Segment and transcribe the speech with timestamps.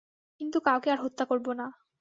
[0.41, 1.65] কিন্তু কাউকে আর হত্যা করব না।